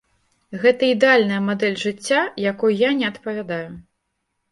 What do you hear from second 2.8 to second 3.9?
я не адпавядаю.